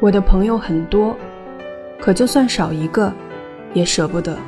[0.00, 1.16] 我的朋友很多，
[2.00, 3.12] 可就算少一个，
[3.74, 4.38] 也舍不得。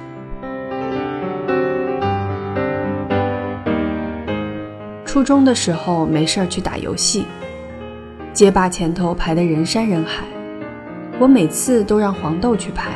[5.05, 7.27] 初中的时候没事儿去打游戏，
[8.33, 10.24] 街霸前头排的人山人海，
[11.19, 12.92] 我每次都让黄豆去排，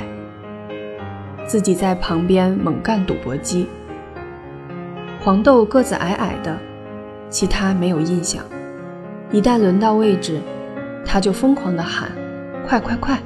[1.45, 3.68] 自己在旁边猛干赌博机。
[5.21, 6.57] 黄豆个子矮矮的，
[7.29, 8.45] 其他没有印象。
[9.32, 10.41] 一旦轮到位置，
[11.05, 12.13] 他就疯狂的喊
[12.67, 13.18] ：“快快快！”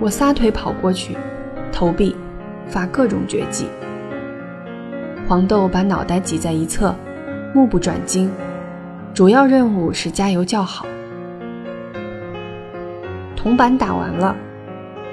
[0.00, 1.16] 我撒腿跑过去，
[1.72, 2.14] 投币，
[2.66, 3.66] 发各种绝技。
[5.26, 6.94] 黄豆把脑袋挤在一侧，
[7.54, 8.30] 目不转睛。
[9.14, 10.86] 主要任务是加油叫好。
[13.36, 14.34] 铜板打完了，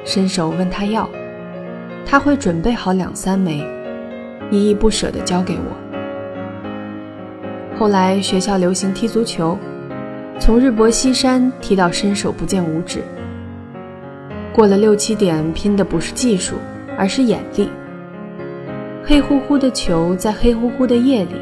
[0.03, 1.07] 伸手问他要，
[2.05, 3.63] 他会准备好两三枚，
[4.49, 7.77] 依依不舍地交给我。
[7.77, 9.57] 后来学校流行踢足球，
[10.39, 13.01] 从日薄西山踢到伸手不见五指。
[14.53, 16.55] 过了六七点，拼的不是技术，
[16.97, 17.69] 而是眼力。
[19.03, 21.35] 黑乎乎的球在黑乎乎的夜里，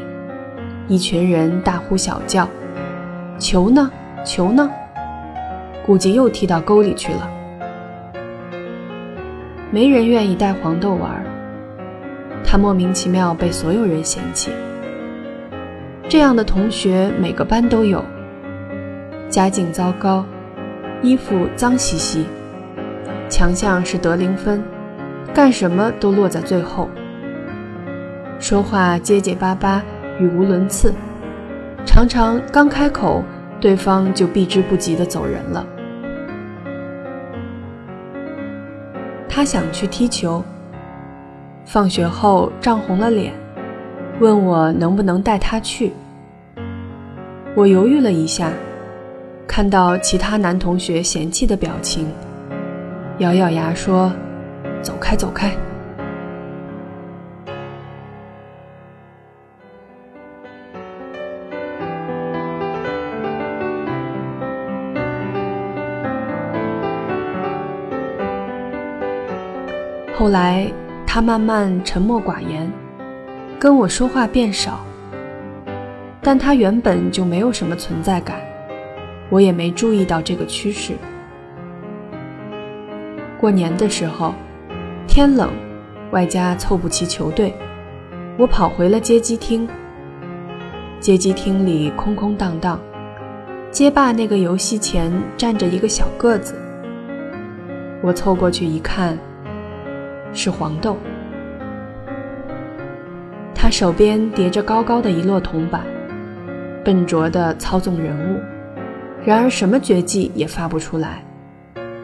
[0.86, 2.48] 一群人大呼小叫
[3.38, 3.90] ：“球呢？
[4.24, 4.70] 球呢？”
[5.86, 7.30] 估计又踢到沟里去了。
[9.70, 11.24] 没人愿意带黄豆玩，
[12.44, 14.50] 他莫名其妙被所有人嫌弃。
[16.08, 18.04] 这样的同学每个班都有，
[19.30, 20.24] 家境糟糕，
[21.00, 22.26] 衣服脏兮兮，
[23.28, 24.60] 强项是得零分，
[25.32, 26.90] 干什么都落在最后。
[28.40, 29.82] 说话结结巴巴，
[30.18, 30.92] 语无伦次，
[31.86, 33.22] 常常刚开口，
[33.60, 35.64] 对方就避之不及地走人了。
[39.28, 40.42] 他想去踢球，
[41.64, 43.32] 放学后涨红了脸，
[44.18, 45.92] 问我能不能带他去。
[47.54, 48.50] 我犹豫了一下，
[49.52, 52.06] 看到其他男同学嫌弃的表情，
[53.18, 54.12] 咬咬牙说
[54.80, 55.50] ：“走开，走开。”
[70.16, 70.70] 后来，
[71.04, 72.70] 他慢慢沉默寡言，
[73.58, 74.78] 跟我说话变少。
[76.22, 78.36] 但他原本就没有什么存在感，
[79.30, 80.92] 我也没注意到这个趋势。
[83.38, 84.34] 过年的时候，
[85.06, 85.50] 天冷，
[86.10, 87.54] 外加凑不齐球队，
[88.36, 89.66] 我跑回了街机厅。
[90.98, 92.78] 街机厅里空空荡荡，
[93.70, 96.54] 街霸那个游戏前站着一个小个子。
[98.02, 99.16] 我凑过去一看。
[100.32, 100.96] 是黄豆，
[103.52, 105.84] 他手边叠着高高的一摞铜板，
[106.84, 108.40] 笨拙地操纵人物，
[109.24, 111.22] 然而什么绝技也发不出来，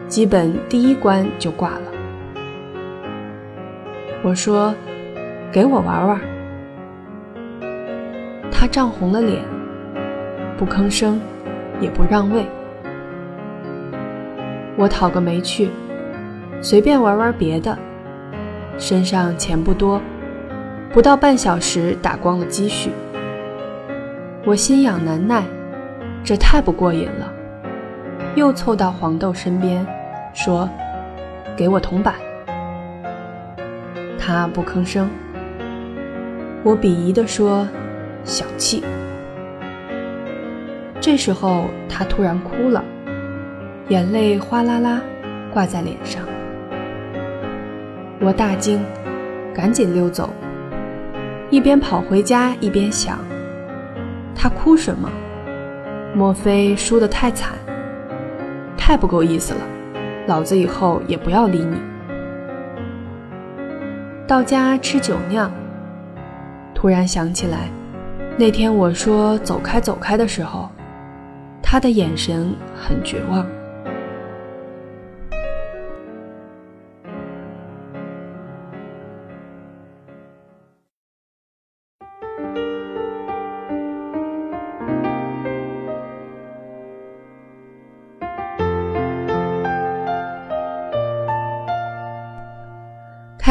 [0.07, 1.91] 基本第一关就挂了。
[4.23, 4.73] 我说
[5.51, 6.21] ：“给我玩玩。”
[8.51, 9.43] 他涨红了脸，
[10.57, 11.19] 不吭声，
[11.79, 12.45] 也不让位。
[14.75, 15.69] 我讨个没趣，
[16.61, 17.77] 随便玩玩别的。
[18.77, 19.99] 身上钱不多，
[20.91, 22.91] 不到半小时打光了积蓄。
[24.45, 25.43] 我心痒难耐，
[26.27, 27.31] 这太不过瘾了，
[28.35, 29.87] 又凑到黄豆身边，
[30.33, 30.69] 说
[31.55, 32.15] ：“给我铜板。”
[34.19, 35.09] 他不吭声。
[36.63, 37.65] 我鄙夷地说
[38.27, 38.83] ：“小气。”
[40.99, 42.83] 这时候他突然哭了，
[43.87, 44.99] 眼泪哗啦啦
[45.53, 46.21] 挂在脸上。
[48.19, 48.83] 我大惊，
[49.55, 50.29] 赶紧溜走，
[51.49, 53.17] 一边跑回家一边想：
[54.35, 55.09] 他哭什么？
[56.13, 57.53] 莫非输得太惨？
[58.77, 59.61] 太不够意思了！
[60.27, 61.77] 老子以后也不要理你。
[64.27, 65.51] 到家吃酒酿，
[66.73, 67.69] 突然想起来，
[68.37, 70.69] 那天我说“走开，走开”的时候，
[71.61, 73.45] 他的眼神很绝望。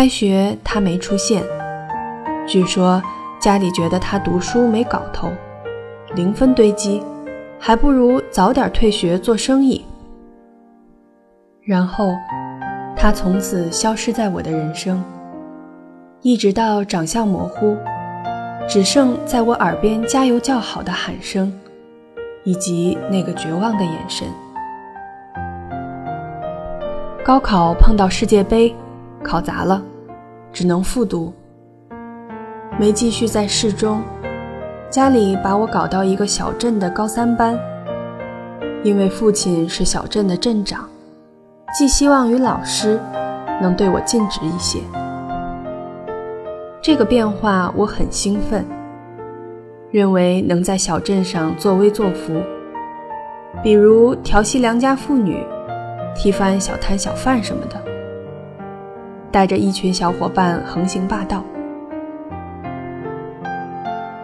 [0.06, 1.42] 开学他没出现，
[2.46, 3.02] 据说
[3.40, 5.28] 家里觉得他读书没搞头，
[6.14, 7.02] 零分堆积，
[7.58, 9.84] 还不如早点退学做生意。
[11.60, 12.12] 然后
[12.96, 15.02] 他从此消失在我的人生，
[16.22, 17.76] 一直到长相模糊，
[18.68, 21.52] 只剩在我耳边加油叫好的喊声，
[22.44, 24.28] 以及那个绝望的眼神。
[27.24, 28.72] 高考碰到世界杯，
[29.24, 29.82] 考砸了，
[30.56, 31.30] 只能复读。
[32.80, 34.02] 没继续在市中，
[34.88, 37.58] 家里把我搞到一个小镇的高三班。
[38.82, 40.88] 因为父亲是小镇的镇长，
[41.74, 42.98] 寄希望于老师
[43.60, 44.80] 能对我尽职一些。
[46.80, 48.64] 这个变化我很兴奋，
[49.90, 52.40] 认为能在小镇上作威作福，
[53.62, 55.46] 比如调戏良家妇女。
[56.14, 57.78] 踢翻小摊小贩什么的，
[59.30, 61.42] 带着一群小伙伴横行霸道。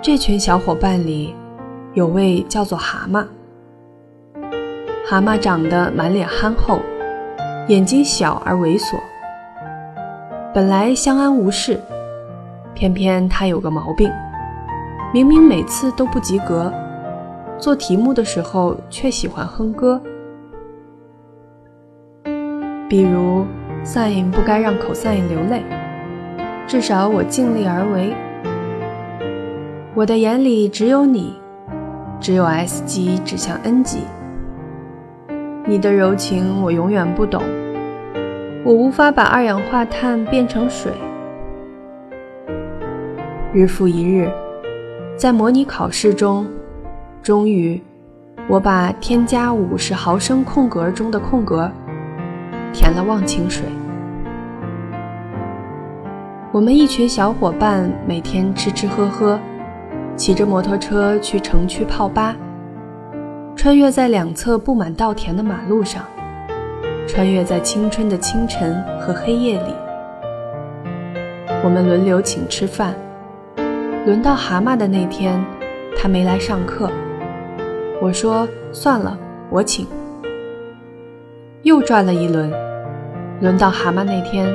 [0.01, 1.35] 这群小伙伴里，
[1.95, 3.25] 有位叫做蛤蟆。
[5.07, 6.81] 蛤蟆长得满脸憨厚，
[7.69, 8.99] 眼睛小而猥琐。
[10.55, 11.81] 本来相安无事，
[12.75, 14.11] 偏偏他有个毛病，
[15.13, 16.73] 明明每次都不及格，
[17.59, 20.01] 做题目的时候却喜欢哼歌。
[22.89, 23.47] 比如
[23.85, 25.63] ，sin 不该让 cos 流泪，
[26.67, 28.15] 至少我尽力而为。
[29.95, 31.35] 我的眼里只有你，
[32.19, 34.01] 只有 S 级指向 N 级。
[35.67, 37.43] 你的柔情我永远不懂，
[38.65, 40.93] 我无法把二氧化碳变成水。
[43.53, 44.31] 日复一日，
[45.17, 46.47] 在模拟考试中，
[47.23, 47.81] 终于，
[48.49, 51.71] 我把添加五十毫升空格中的空格。
[52.73, 53.65] 填了忘情水。
[56.51, 59.39] 我们一群小伙伴每天吃吃喝喝，
[60.17, 62.37] 骑着摩托车去城区泡吧，
[63.57, 66.03] 穿越在两侧布满稻田的马路上，
[67.07, 69.75] 穿越在青春的清晨和黑夜里。
[71.65, 72.95] 我们轮流请吃饭，
[74.05, 75.43] 轮到蛤蟆的那天，
[75.97, 76.91] 他没来上课，
[78.01, 79.17] 我说算了，
[79.49, 79.87] 我请。
[81.63, 82.53] 又转了一轮，
[83.41, 84.53] 轮到蛤蟆那天，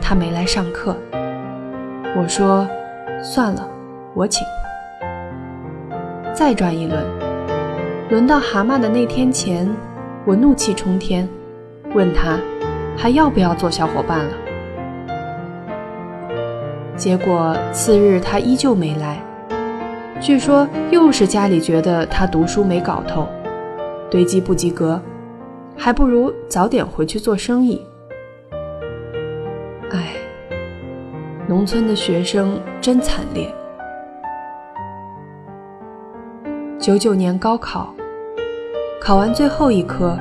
[0.00, 0.96] 他没来上课。
[2.16, 2.64] 我说
[3.20, 3.68] ：“算了，
[4.14, 4.46] 我请。”
[6.32, 7.02] 再转一轮，
[8.08, 9.68] 轮到蛤蟆的那天前，
[10.24, 11.28] 我怒气冲天，
[11.92, 12.38] 问他
[12.96, 14.32] 还要不要做小伙伴了。
[16.94, 19.20] 结果次日他依旧没来，
[20.20, 23.26] 据说又是家里觉得他读书没搞头，
[24.08, 25.02] 堆积不及格。
[25.78, 27.80] 还不如早点回去做生意。
[29.90, 30.16] 唉，
[31.46, 33.48] 农村的学生真惨烈。
[36.80, 37.94] 九九年高考，
[39.00, 40.18] 考完最后一科，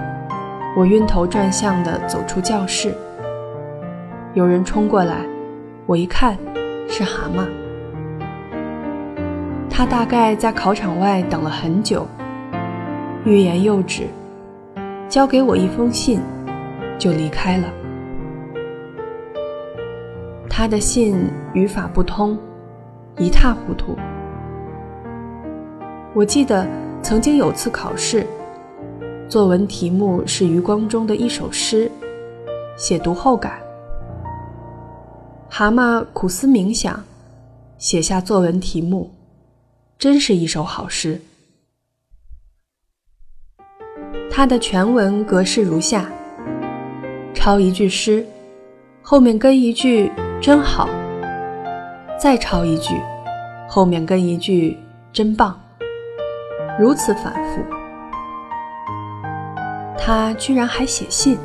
[0.77, 2.94] 我晕头转向的走出教室。
[4.36, 5.25] 有人冲过来，
[5.88, 6.38] 我一看，
[6.88, 7.48] 是蛤蟆。
[9.69, 12.07] 他大概在考场外等了很久，
[13.25, 14.07] 欲言又止。
[15.09, 16.19] 交给我一封信，
[17.00, 17.74] 就离开了。
[20.50, 21.18] 他的信
[21.54, 22.38] 语法不通，
[23.18, 23.95] 一塌糊涂。
[26.13, 26.68] 我记得
[27.01, 28.27] 曾经有次考试，
[29.30, 31.89] 作文题目是余光中的一首诗，
[32.75, 33.62] 写读后感。
[35.48, 37.01] 蛤蟆苦思冥想，
[37.77, 39.09] 写下作文题目，
[39.97, 41.21] 真是一首好诗。
[44.37, 46.06] 它的全文格式如下：
[47.33, 48.23] 抄一句诗，
[49.01, 50.87] 后面跟一句“真好”，
[52.21, 52.94] 再抄一句，
[53.67, 54.77] 后面跟一句
[55.11, 55.59] “真棒”，
[56.79, 57.63] 如此反复。
[59.97, 61.35] 他居然还写信，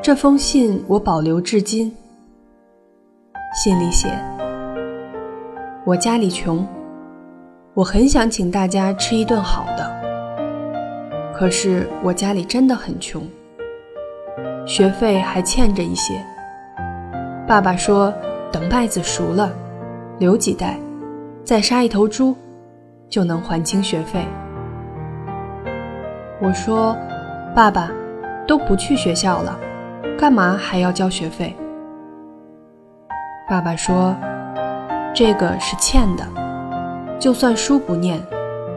[0.00, 1.92] 这封信我保留至今。
[3.60, 4.06] 信里写
[5.84, 6.64] ：“我家里穷，
[7.74, 9.90] 我很想请大家吃一顿好的。”
[11.40, 13.26] 可是我家里真的很穷，
[14.66, 16.22] 学费还欠着一些。
[17.48, 18.12] 爸爸说，
[18.52, 19.50] 等麦子熟了，
[20.18, 20.78] 留几袋，
[21.42, 22.36] 再杀一头猪，
[23.08, 24.22] 就能还清学费。
[26.42, 26.94] 我说，
[27.56, 27.90] 爸爸，
[28.46, 29.58] 都不去学校了，
[30.18, 31.56] 干嘛还要交学费？
[33.48, 34.14] 爸爸说，
[35.14, 36.24] 这个是欠的，
[37.18, 38.20] 就算书不念，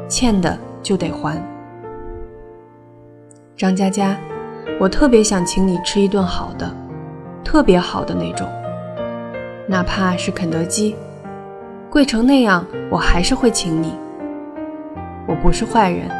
[0.07, 1.37] 欠的就得还。
[3.63, 4.17] 张佳佳，
[4.77, 6.69] 我特别想请你吃一顿好的，
[7.45, 8.45] 特别好的那种，
[9.67, 10.97] 哪怕是肯德基，
[11.89, 13.93] 贵成那样，我还是会请你。
[15.25, 16.11] 我不是坏人，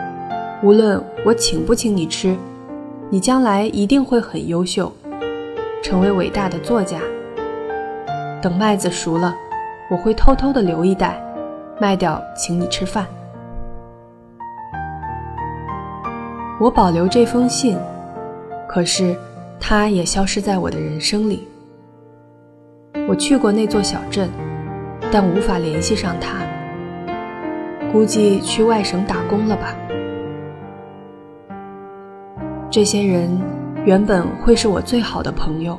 [0.64, 2.34] 无论我请不请你吃，
[3.10, 4.90] 你将来一定会很优秀，
[5.84, 6.98] 成为伟大的作家。
[8.42, 9.36] 等麦子熟了，
[9.92, 11.22] 我会偷偷的留一袋，
[11.78, 13.06] 卖掉请你吃饭。
[16.60, 17.78] 我保留这封信，
[18.68, 19.16] 可是，
[19.60, 21.48] 他也消失在我的人生里。
[23.08, 24.30] 我去过那座小镇，
[25.12, 26.38] 但无法联系上他。
[27.92, 29.76] 估计去外省打工了吧。
[32.70, 33.30] 这些人
[33.86, 35.78] 原本会是我最好的朋友，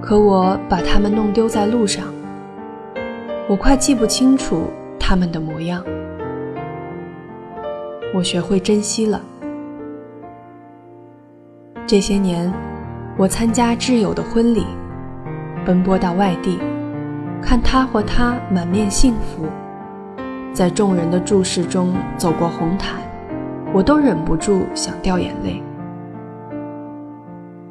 [0.00, 2.04] 可我把他们弄丢在路上，
[3.48, 4.64] 我快记不清楚
[4.98, 5.82] 他们的模样。
[8.14, 9.20] 我学会珍惜了。
[11.86, 12.52] 这些年，
[13.16, 14.66] 我参加挚友的婚礼，
[15.64, 16.58] 奔波到外地，
[17.40, 19.46] 看他或她满面幸福。
[20.52, 23.00] 在众人的注视中走过红毯，
[23.72, 25.62] 我都忍不住想掉眼泪。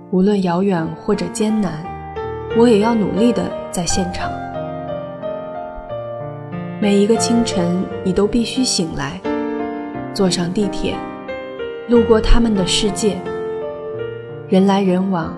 [0.09, 1.73] 无论遥远或者艰难，
[2.57, 4.29] 我也要努力的在现场。
[6.81, 9.21] 每一个清晨，你都必须醒来，
[10.13, 10.95] 坐上地铁，
[11.87, 13.17] 路过他们的世界，
[14.49, 15.35] 人来人往，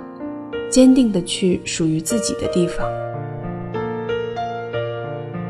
[0.69, 2.87] 坚定的去属于自己的地方。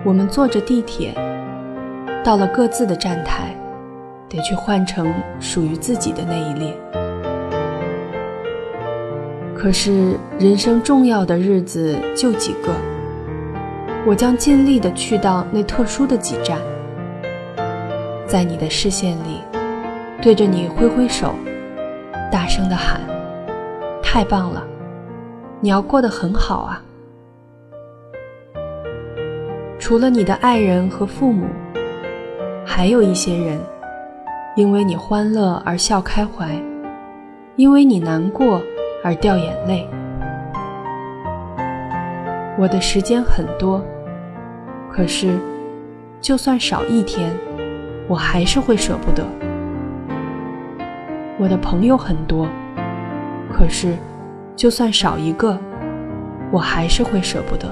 [0.04, 1.14] 我们坐着地铁。
[2.26, 3.54] 到了各自的站台，
[4.30, 6.74] 得去换成属于自己的那一列。
[9.54, 12.72] 可是人生重要的日子就几个，
[14.06, 16.58] 我将尽力的去到那特殊的几站，
[18.34, 19.44] 在你的视线里，
[20.20, 21.36] 对着你挥挥手，
[22.32, 23.00] 大声的喊
[24.02, 24.66] ：“太棒了，
[25.60, 26.82] 你要过得很好啊！”
[29.78, 31.46] 除了你的爱人和父母。
[32.66, 33.60] 还有一些人，
[34.56, 36.60] 因为你欢乐而笑开怀，
[37.56, 38.60] 因为你难过
[39.04, 39.88] 而掉眼泪。
[42.58, 43.80] 我的时间很多，
[44.92, 45.38] 可是
[46.20, 47.32] 就算少一天，
[48.08, 49.26] 我还是会舍不得。
[51.40, 52.48] 我的朋友很多，
[53.52, 53.96] 可是
[54.56, 55.60] 就算少一个，
[56.52, 57.68] 我还是会舍不得。